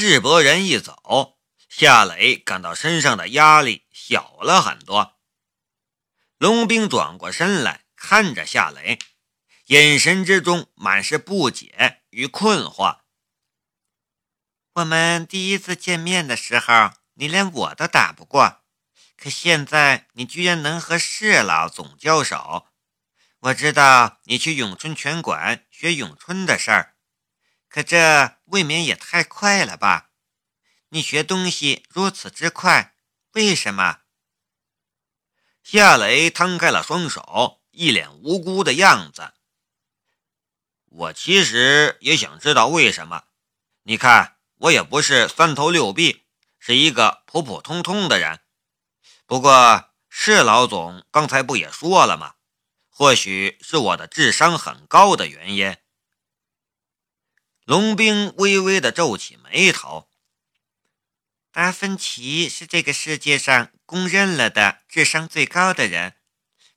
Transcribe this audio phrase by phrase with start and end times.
[0.00, 5.18] 世伯人一走，夏磊感到身上的压力小了很多。
[6.36, 9.00] 龙兵转过身来看着夏磊，
[9.66, 13.00] 眼神之中满是不解与困惑。
[14.74, 18.60] 我们第一次见面的时候，你连我都打不过，
[19.16, 22.68] 可现在你居然能和世老总交手。
[23.40, 26.94] 我知道你去咏春拳馆学咏春的事儿，
[27.82, 30.10] 这未免也太快了吧？
[30.90, 32.94] 你学东西如此之快，
[33.32, 34.00] 为什么？
[35.62, 39.32] 夏雷摊开了双手，一脸无辜的样子。
[40.86, 43.24] 我其实也想知道为什么。
[43.82, 44.36] 你看。
[44.62, 46.24] 我也不是三头六臂，
[46.58, 48.40] 是一个普普通通的人。
[49.24, 52.34] 不过，是老总刚才不也说了吗？
[52.88, 55.76] 或许是我的智商很高的原因。
[57.68, 60.08] 龙兵微微的皱起眉头。
[61.52, 66.14] 达芬奇是这个世界上公认了的智商最高的人，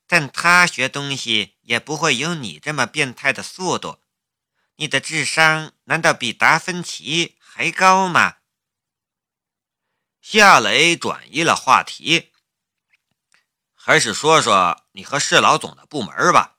[0.05, 4.01] 但他学东西也不会有你这么变态的速度。
[4.75, 7.37] 你的智商难道比达芬奇？
[7.39, 8.39] 还高吗？
[10.21, 12.33] 夏雷转移了话题，
[13.73, 16.57] 还是说说你和市老总的部门吧。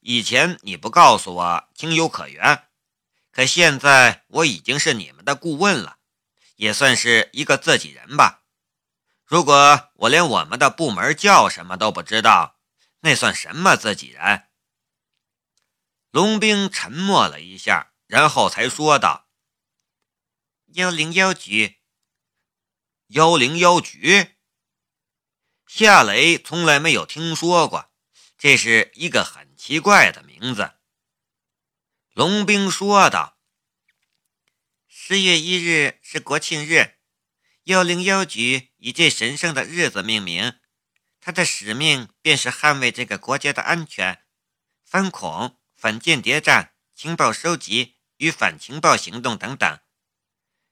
[0.00, 2.68] 以前你不告诉我情有可原，
[3.34, 5.98] 可现在我已经是你们的顾问了，
[6.54, 8.44] 也算是一个自己人吧。
[9.24, 12.60] 如果我连我们的部门叫什么都不知道，
[13.00, 14.44] 那算什么自己人？
[16.12, 19.26] 龙兵沉默了一下，然后才说道。
[20.74, 21.80] 幺零幺局，
[23.08, 24.36] 幺零幺局。
[25.66, 27.90] 夏雷从来没有听说过，
[28.38, 30.74] 这是一个很奇怪的名字。
[32.14, 33.40] 龙兵说道
[34.86, 36.94] ：“十月一日是国庆日，
[37.64, 40.54] 幺零幺局以这神圣的日子命名。
[41.20, 44.22] 他的使命便是捍卫这个国家的安全，
[44.84, 49.80] 反恐、反间谍战、情报收集与反情报行动等等。”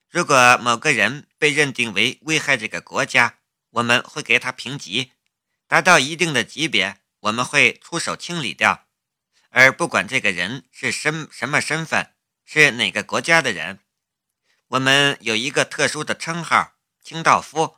[0.09, 5.11] 如果某个人被认定为危害这个国家，我们会给他评级，
[5.67, 8.87] 达到一定的级别，我们会出手清理掉。
[9.55, 12.15] 而不管这个人是身什么身份，
[12.45, 13.81] 是哪个国家的人，
[14.69, 16.73] 我们有一个特殊的称号——
[17.05, 17.77] 清道夫。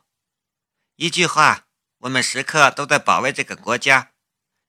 [0.95, 1.67] 一句话，
[1.99, 4.13] 我们时刻都在保卫这个国家。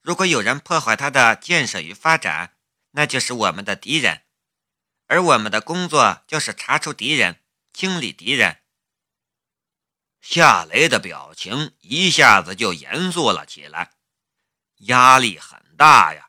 [0.03, 2.57] 如果有人破坏它的建设与发展，
[2.91, 4.23] 那就是我们的敌人。
[5.07, 7.41] 而我们的工作就是查出敌人。
[7.73, 8.63] 清理敌人。
[10.23, 13.93] 夏雷的表情一下子就严肃了起来，
[14.87, 16.26] 压力很大呀。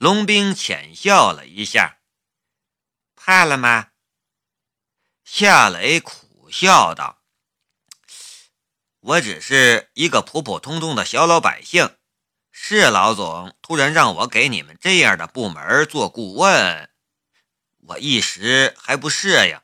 [0.00, 2.00] 龙兵浅笑了一下，
[3.14, 3.90] 怕了吗？
[5.24, 7.22] 夏雷苦笑道
[9.00, 11.98] ：“我只是一个普普通通的小老百姓，
[12.50, 16.90] 是老总突然让我给你们这样的部门做顾问，
[17.88, 19.60] 我一时还不适应。”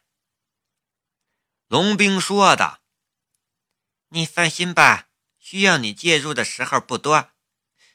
[1.67, 2.83] 龙兵说道
[4.13, 5.09] ：“你放心吧，
[5.39, 7.31] 需要你介入的时候不多。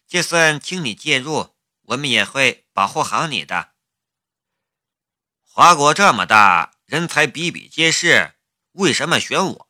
[0.08, 1.51] 就算请你介入，
[1.91, 3.74] 我们也会保护好你的。
[5.41, 8.35] 华国这么大，人才比比皆是，
[8.74, 9.68] 为什么选我？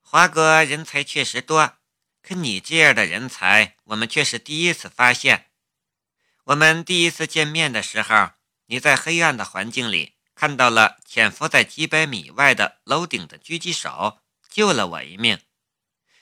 [0.00, 1.78] 华国人才确实多，
[2.22, 5.50] 可你这样的人才，我们却是第一次发现。
[6.44, 8.30] 我们第一次见面的时候，
[8.66, 15.38] 你在黑暗的环境里。”看到了潜伏在几百米外的楼顶的狙击手，救了我一命。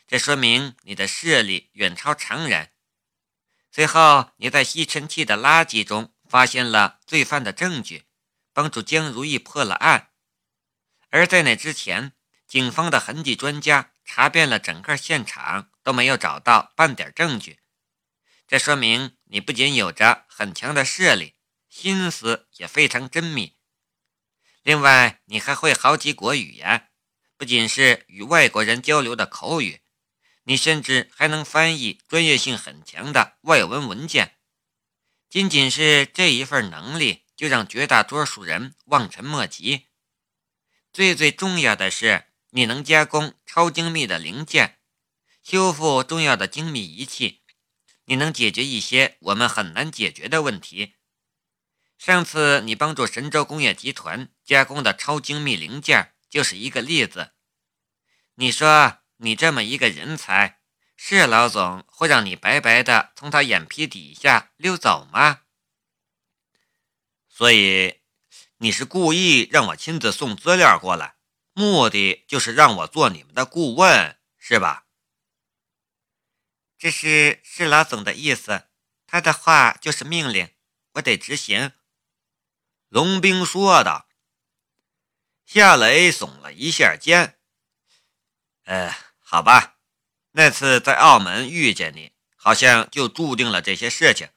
[0.09, 2.73] 这说明你的视力远超常人。
[3.71, 8.07] 随后，你在吸尘器的垃圾中发现了罪犯的证据，
[8.53, 10.11] 帮助江如意破了案。
[11.11, 12.13] 而在那之前，
[12.47, 17.61] 警方的痕迹专家查遍了整个现场，都没有找到半点证据。
[18.47, 21.35] 这说明你不仅有着很强的视力，
[21.69, 23.57] 心思也非常缜密。
[24.63, 26.89] 另外，你还会好几国语言，
[27.37, 29.83] 不仅是与外国人交流的口语，
[30.49, 34.39] 你甚至还能翻译专业性很强的外文文件。
[35.29, 39.89] 仅仅是这一份能力，就让绝大多数人望尘莫及。
[40.91, 44.79] 最最重要的是，你能加工超精密的零件，
[45.43, 47.43] 修复重要的精密仪器，
[48.07, 50.95] 你能解决一些我们很难解决的问题。
[51.99, 57.33] 上次你帮助神州工业集团加工的超精密零件就是一个例子。
[58.37, 60.61] 你说你这么一个人才，
[60.97, 65.43] 是老总会让你白白的从他眼皮底下溜走吗？
[67.29, 68.01] 所以，
[68.57, 71.17] 你是故意让我亲自送资料过来，
[71.53, 74.87] 目的就是让我做你们的顾问，是吧？
[76.77, 78.69] 这是是老总的意思，
[79.07, 80.55] 他的话就是命令，
[80.93, 81.73] 我得执行。”
[82.89, 84.09] 龙兵说道。
[85.45, 87.39] 夏雷耸了一下肩
[88.65, 88.95] ：“呃，
[89.31, 89.77] 好吧，
[90.31, 94.31] 那次在澳门遇见你，好像就注定了这些事情。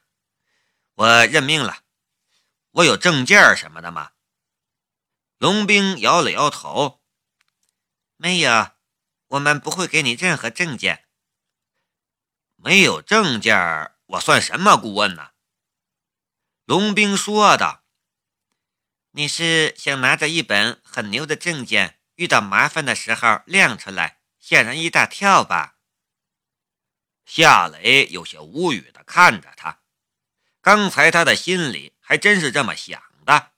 [0.92, 1.78] 我认命了。
[2.72, 4.10] 我有证件什么的吗？”
[5.40, 7.00] 龙兵摇了摇头
[8.18, 8.72] ：“没有，
[9.28, 11.06] 我们不会给你任何证件。
[12.56, 15.30] 没有证件，我算什么顾问呢？”
[16.66, 17.82] 龙兵说道。
[19.12, 25.76] 你是想拿着一本很牛的证件，遇到麻烦的时候亮出来，吓人一大跳吧？
[27.24, 29.78] 夏雷有些无语的看着他，
[30.60, 33.52] 刚才他的心里还真是这么想的。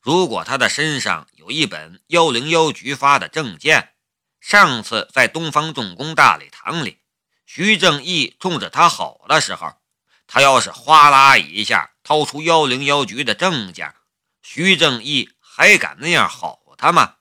[0.00, 3.94] 如果他的身上有一本幺零幺局发的证件，
[4.40, 6.98] 上次在东方重工大礼堂里，
[7.46, 9.80] 徐正义冲着他吼的时候，
[10.26, 13.94] 他要是哗啦一下掏出幺零幺局的证件。
[14.42, 17.18] 徐正义还敢那样吼他吗？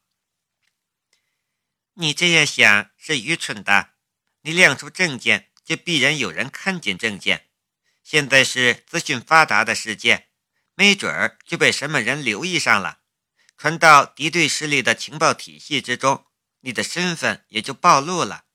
[2.01, 3.91] 你这样想是愚蠢的。
[4.41, 7.51] 你亮出证件，就必然有人看见证件。
[8.03, 10.29] 现在是资讯发达的世界，
[10.73, 13.01] 没准儿就被什么人留意上了，
[13.55, 16.25] 传到敌对势力的情报体系之中，
[16.61, 18.45] 你的身份也就暴露了。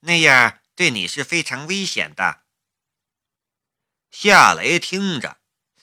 [0.00, 2.44] 那样对你是非常危险的。
[4.12, 5.40] 夏雷听着。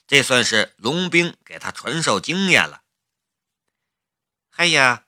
[0.08, 2.84] 这算是龙兵给他传授经验了。
[4.50, 5.00] 还有，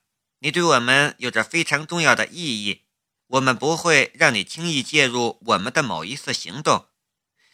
[0.43, 2.83] 你对我们有着非常重要的意义，
[3.27, 6.89] 我们不会让你轻易介入我们的某一次行动，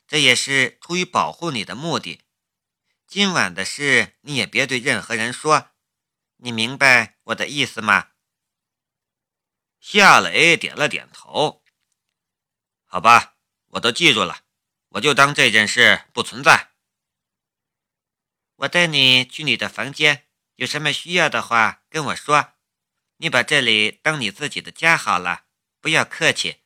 [0.07, 2.23] 这也是出于保护你的目的。
[3.05, 5.69] 今晚的事你也别对任何人说，
[6.37, 8.07] 你明白我的意思吗？
[9.79, 11.63] 夏雷点了点头。
[12.85, 13.35] 好吧，
[13.67, 14.41] 我都记住了，
[14.93, 16.71] 我就当这件事不存在。
[18.55, 20.25] 我带你去你的房间，
[20.55, 22.53] 有什么需要的话跟我说。
[23.21, 25.43] 你把这里当你自己的家好了，
[25.81, 26.61] 不要客气。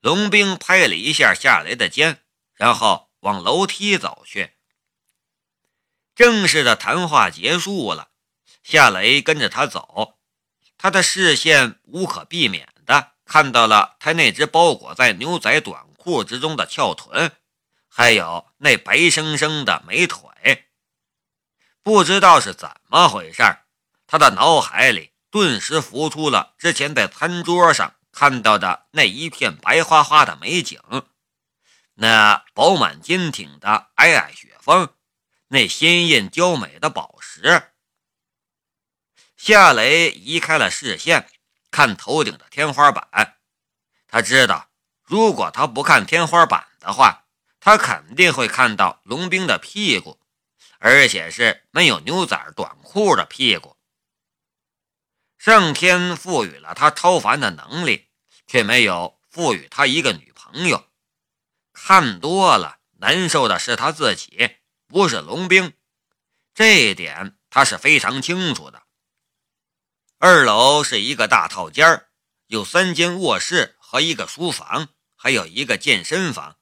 [0.00, 2.24] 龙兵拍了一下夏雷的肩，
[2.54, 4.54] 然后往楼梯走去。
[6.16, 8.10] 正式的谈话结束了，
[8.64, 10.18] 夏雷跟着他走，
[10.76, 17.30] 他的视线无可避免的看到了他那只包裹在牛仔短裤之中的翘臀。
[17.86, 20.66] 还有那白生生的美腿，
[21.84, 23.63] 不知道是怎么回事儿
[24.06, 30.80] 他的脑海里顿时浮出了之前在餐桌上看到的那一片白花花的美景，
[31.94, 34.88] 那饱满坚挺的皑皑雪峰，
[35.48, 37.70] 那鲜艳娇美的宝石。
[39.36, 41.28] 夏雷移开了视线，
[41.70, 43.36] 看头顶的天花板。
[44.06, 44.68] 他知道，
[45.02, 47.24] 如果他不看天花板的话，
[47.58, 50.20] 他肯定会看到龙兵的屁股，
[50.78, 53.76] 而且是没有牛仔短裤的屁股。
[55.44, 58.08] 上天赋予了他超凡的能力，
[58.46, 60.88] 却没有赋予他一个女朋友。
[61.70, 64.56] 看多了，难受的是他自己，
[64.88, 65.74] 不是龙兵。
[66.54, 68.84] 这一点他是非常清楚的。
[70.16, 72.06] 二楼是一个大套间
[72.46, 76.56] 有三间卧室和一个书房，还有一个健身房。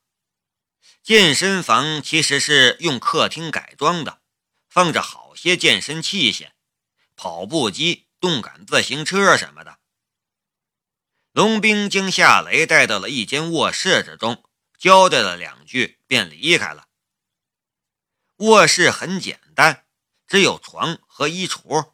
[1.04, 4.22] 健身房其实是用客厅改装的，
[4.68, 6.50] 放着好些健身器械，
[7.14, 9.80] 跑步机、动感自行车什么的。
[11.32, 14.44] 龙兵将夏雷带到了一间卧室之中，
[14.78, 16.86] 交代了两句，便离开了。
[18.36, 19.84] 卧室很简单，
[20.28, 21.92] 只有床和衣橱，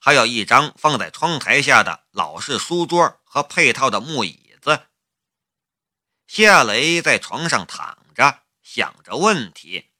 [0.00, 4.88] 还有一张放在窗台下的老式书桌和配套的木椅子。
[6.26, 8.42] 夏雷在床上躺着。
[8.62, 9.90] 想着问题，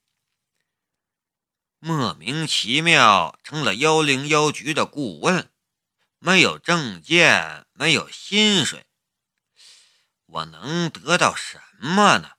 [1.81, 5.50] 莫名其妙成了幺零幺局的顾问，
[6.23, 8.87] 没有证件，没有薪水，
[10.27, 12.33] 我能得到什么呢？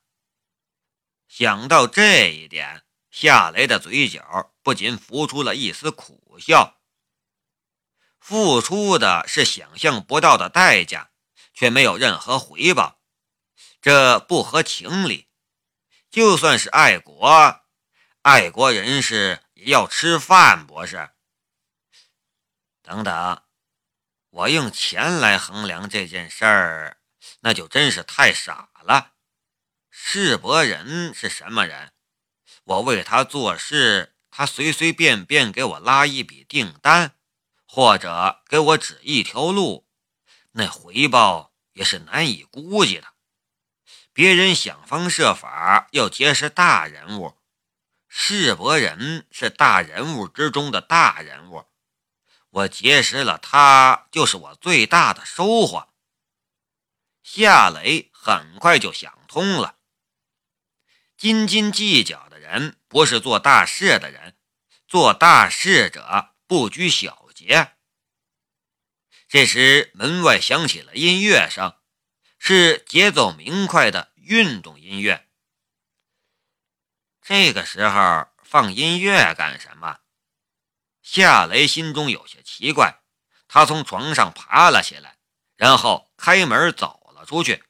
[1.26, 6.80] 想到这一点，夏雷的嘴角不禁浮出了一丝苦笑。
[8.20, 11.10] 付出的是想象不到的代价，
[11.52, 13.00] 却没有任何回报，
[13.80, 15.28] 这不合情理。
[16.08, 17.64] 就算是爱国，
[18.20, 21.10] 爱国人士也要吃饭，不是？
[22.82, 23.42] 等等，
[24.32, 26.96] 我用钱来衡量这件事儿，
[27.40, 29.12] 那就真是太傻了。
[29.90, 31.92] 世伯人是什么人？
[32.64, 37.14] 我为他做事，他随随便便给我拉一笔订单，
[37.66, 39.86] 或者给我指一条路，
[40.52, 43.08] 那回报也是难以估计的。
[44.14, 47.36] 别人想方设法要结识大人物，
[48.08, 51.66] 世伯人是大人物之中的大人物，
[52.52, 55.88] 我结识了他，就是我最大的收获。
[57.22, 59.78] 夏雷很快就想通了，
[61.16, 64.36] 斤斤计较的人不是做大事的人，
[64.86, 67.74] 做大事者不拘小节。
[69.28, 71.74] 这时，门外响起了音乐声，
[72.38, 75.26] 是节奏明快的运动音乐。
[77.22, 80.00] 这个时候放音乐干什么？
[81.12, 83.02] 夏雷心中有些奇怪，
[83.46, 85.18] 他从床上爬了起来，
[85.56, 87.26] 然后开门走了。
[87.26, 87.62] 出去，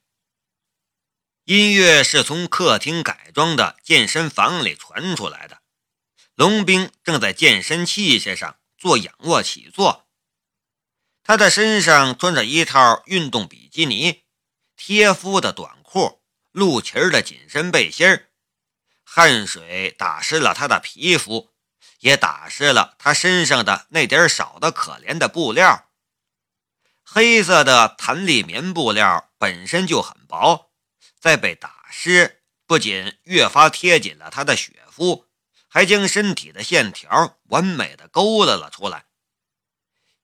[1.43, 5.61] 音乐是从客厅改装的健身房里传出来的。
[6.37, 10.07] 龙兵正在健身器械上做仰卧起坐，
[11.25, 14.23] 他的身上穿着一套运动比基尼，
[14.77, 16.23] 贴肤的短裤，
[16.53, 18.25] 露脐的紧身背心。
[19.03, 21.52] 汗水打湿了他的皮肤，
[22.03, 25.89] 也打湿了他身上的那点少的可怜的布料。
[27.05, 30.73] 黑色的弹力棉布料本身就很薄，
[31.21, 35.27] 再被打湿，不仅越发贴紧了他的雪肤，
[35.69, 39.05] 还将身体的线条完美的勾勒了出来。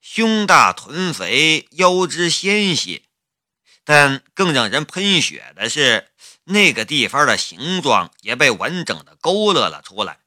[0.01, 3.07] 胸大臀肥，腰肢纤细，
[3.85, 6.11] 但更让人喷血的是，
[6.45, 10.19] 那个地方的形状也被完整的勾勒了出来，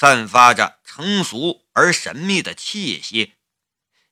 [0.00, 3.34] 散发着成熟而神秘的气息。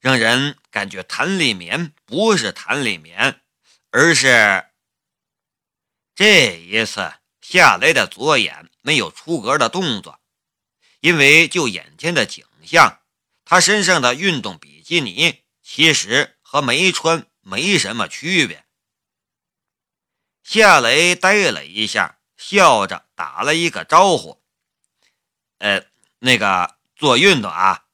[0.00, 3.40] 让人感觉弹力棉不是弹力棉，
[3.90, 4.66] 而是
[6.14, 10.20] 这一次夏雷的左眼没有出格的动作，
[11.00, 13.00] 因为就眼前的景象，
[13.46, 18.66] 他身上的运动比基尼其实和没穿没什么区别。
[20.44, 24.44] 夏雷呆了一下，笑着打了一个招呼
[25.58, 25.84] ：“呃，
[26.20, 27.84] 那个做运动啊。”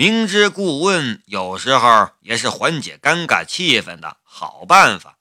[0.00, 5.18] 明知故问有时候也是缓解尴尬气氛的好办法。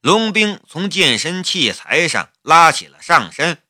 [0.00, 3.62] 龙兵从健身器材上拉起了上身，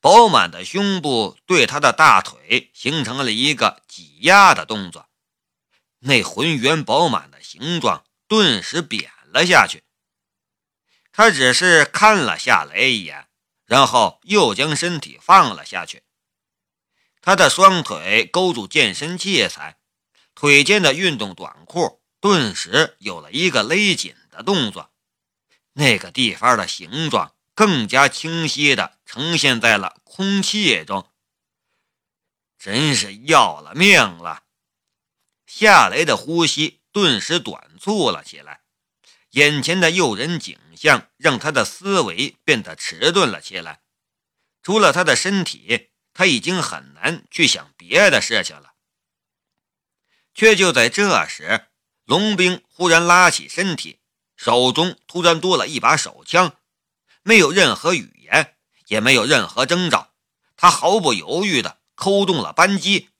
[0.00, 5.10] 饱满的胸部对他的大腿形成了一个挤压的动作，
[5.98, 9.84] 那浑圆饱满的形状顿时扁了下去。
[11.12, 13.27] 他只是看了夏雷一眼，
[13.68, 16.02] 然后又将身体放了下去。
[17.20, 19.78] 他的双腿勾住健身器材，
[20.34, 24.90] 腿间的运动短裤顿时有了一个勒紧的动作，
[25.74, 31.06] 那个地方的形状更加清晰地呈现在了空气中。
[32.58, 34.44] 真是要了命了！
[35.46, 38.62] 夏雷的呼吸顿时短促了起来，
[39.30, 43.80] 眼前的诱人景象让他的思维变得迟钝了起来。
[44.62, 45.90] 除了他的身体。
[46.14, 48.72] 他已经很难去想别的事情了，
[50.34, 51.68] 却就在这时，
[52.02, 54.00] 龙兵忽然拉起身体，
[54.36, 56.56] 手中突然多了一把手枪，
[57.22, 58.56] 没有任何语言，
[58.88, 60.12] 也没有任何征兆，
[60.56, 63.10] 他毫不犹豫地扣动了扳机。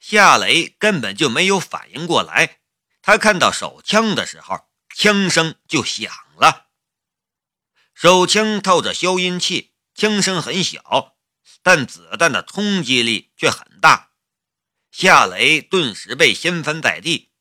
[0.00, 2.58] 夏雷根本就没有反应过来，
[3.02, 6.68] 他看到手枪的时候，枪声就响了。
[7.94, 11.16] 手枪套着消音器，枪声很小。
[11.62, 14.12] 但子弹的冲击力却很大，
[14.90, 17.32] 夏雷顿时被掀翻在地，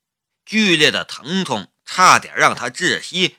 [0.46, 3.38] 剧烈的疼痛差点让他窒息。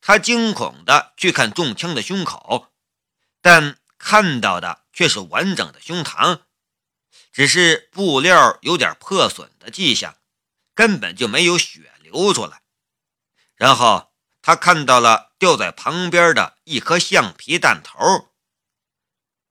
[0.00, 2.72] 他惊恐地去看中枪的胸口，
[3.40, 6.40] 但看到的却是完整的胸膛，
[7.30, 10.16] 只是布料有点破损的迹象，
[10.74, 12.62] 根本就没有血流出来。
[13.58, 18.32] 然后他看到了掉在旁边的一颗橡皮弹头。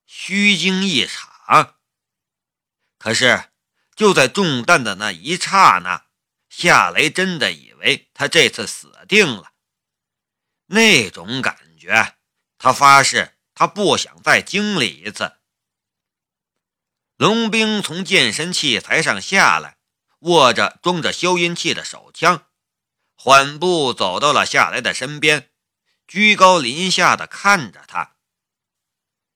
[0.06, 1.76] 虚惊一场。
[2.98, 3.52] 可是，
[3.96, 6.08] 就在中弹的那一刹那，
[6.50, 9.52] 夏雷真的以为他这次死定了。
[10.68, 12.16] 那种感觉，
[12.58, 15.38] 他发誓他不想再经历一次。
[17.18, 19.78] 龙兵从健身器材上下来，
[20.20, 22.47] 握着装着消音器的手枪，
[23.20, 25.50] 缓步走到了夏雷的身边，
[26.08, 28.16] 居高临下的看着他。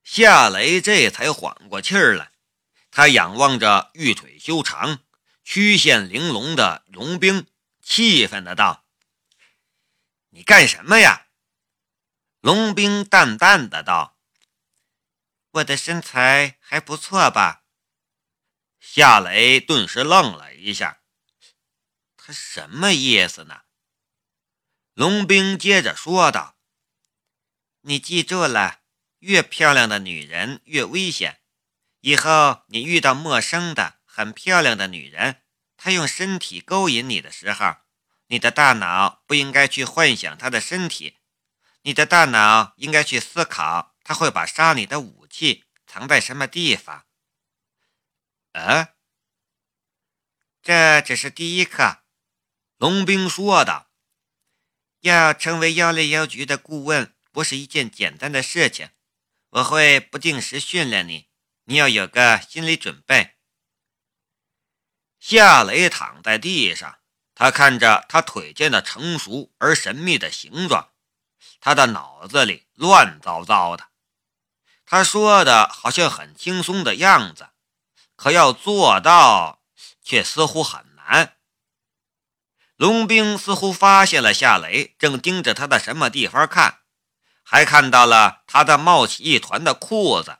[0.03, 2.31] 夏雷这才缓过气儿来，
[2.91, 4.99] 他仰望着玉腿修长、
[5.43, 7.47] 曲线玲珑的龙兵，
[7.81, 8.85] 气愤的道
[10.29, 11.27] ：“你干什么呀？”
[12.39, 14.19] 龙兵淡淡的道
[15.53, 17.63] ：“我的身材还不错吧？
[18.79, 21.01] 夏雷顿时愣了一下，
[22.15, 23.61] 他什么意思呢？
[25.01, 26.59] 龙兵接着说道
[27.81, 28.81] ：“你记住了，
[29.17, 31.41] 越漂亮的女人越危险。
[32.01, 35.41] 以后你遇到陌生的很漂亮的女人，
[35.75, 37.77] 她用身体勾引你的时候，
[38.27, 41.17] 你的大脑不应该去幻想她的身体，
[41.81, 47.07] 你的大脑应该去思考她会把杀你的武器藏在什么地方。”
[48.53, 48.89] 啊，
[50.61, 52.03] 这只是第一课，
[52.77, 53.87] 龙兵说道。
[55.01, 58.89] 要成为幺零幺局的顾问，不是一件简单的事情。
[59.49, 61.27] 我会不定时训练你，
[61.65, 63.35] 你要有个心理准备。
[65.19, 66.99] 夏雷躺在地上，
[67.35, 70.91] 他看着他腿间的成熟而神秘的形状，
[71.59, 73.89] 他的脑子里乱糟糟的。
[74.85, 77.49] 他说的好像很轻松的样子。
[78.15, 79.63] 可要做到，
[80.03, 81.37] 却似乎很难。
[82.81, 86.79] 龙兵似乎发现了夏雷正盯着他的什么地方看，
[87.43, 90.39] 还看到了他的冒起一团的裤子。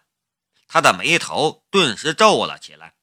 [0.67, 2.95] 他的眉头顿时皱了起来，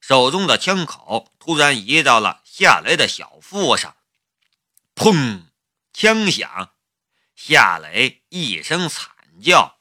[0.00, 3.94] 手中的枪口突然移到了夏雷的小腹上。
[4.96, 5.42] 砰！
[5.92, 6.70] 枪响，
[7.36, 9.78] 夏雷一声惨叫。